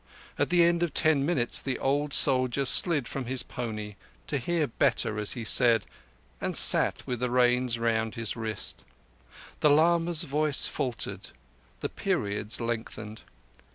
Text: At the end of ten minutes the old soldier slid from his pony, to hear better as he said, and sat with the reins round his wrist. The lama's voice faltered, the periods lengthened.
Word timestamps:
At 0.39 0.49
the 0.49 0.63
end 0.63 0.81
of 0.81 0.95
ten 0.95 1.23
minutes 1.27 1.61
the 1.61 1.77
old 1.77 2.11
soldier 2.11 2.65
slid 2.65 3.07
from 3.07 3.25
his 3.25 3.43
pony, 3.43 3.97
to 4.25 4.39
hear 4.39 4.65
better 4.65 5.19
as 5.19 5.33
he 5.33 5.43
said, 5.43 5.85
and 6.41 6.57
sat 6.57 7.05
with 7.05 7.19
the 7.19 7.29
reins 7.29 7.77
round 7.77 8.15
his 8.15 8.35
wrist. 8.35 8.83
The 9.59 9.69
lama's 9.69 10.23
voice 10.23 10.67
faltered, 10.67 11.29
the 11.81 11.89
periods 11.89 12.59
lengthened. 12.59 13.21